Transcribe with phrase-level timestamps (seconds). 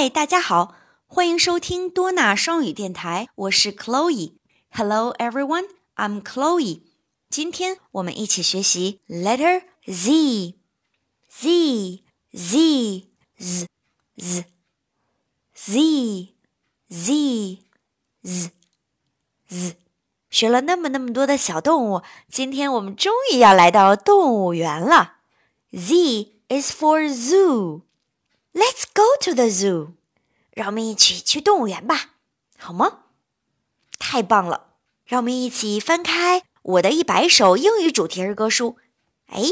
[0.00, 0.74] 嗨，大家好，
[1.06, 4.32] 欢迎收听多纳双语电台，我是 Chloe。
[4.70, 6.84] Hello everyone, I'm Chloe。
[7.28, 10.54] 今天我们一起学习 letter Z。
[11.28, 12.02] Z
[12.32, 13.08] Z
[13.38, 13.66] Z
[14.16, 14.44] Z
[15.58, 16.32] Z
[16.88, 17.68] Z
[18.24, 18.50] Z
[19.50, 19.76] Z。
[20.30, 25.16] 学了那么那么多的小动物，今天我们终于要来到动物园了。
[25.72, 27.82] Z is for zoo。
[28.52, 29.92] Let's go to the zoo。
[30.60, 32.10] 让我们一起去动物园吧，
[32.58, 33.04] 好吗？
[33.98, 34.74] 太棒了！
[35.06, 38.76] 让我们一起翻开我的一百首英语主题儿歌书，
[39.28, 39.42] 哎，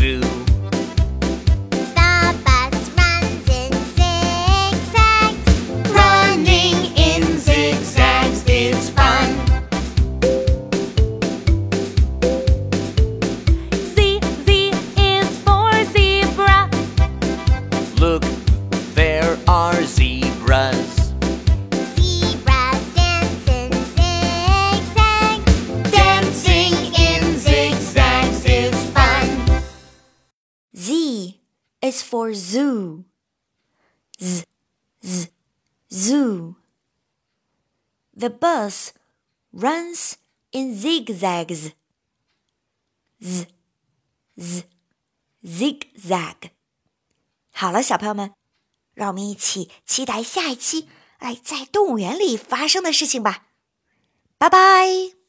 [31.82, 33.05] is for zoo.
[34.20, 34.45] Z,
[35.02, 35.30] z,
[35.92, 36.55] zoo.
[38.15, 38.93] The bus
[39.52, 40.17] runs
[40.52, 41.71] in zigzags.
[43.21, 43.48] Z,
[44.36, 44.64] z,
[45.43, 46.52] zigzag.
[47.52, 48.33] 好了，小朋友们，
[48.93, 53.48] 让我们一起期待下一期，哎，在动物园里发生的事情吧。
[54.38, 55.20] 拜拜。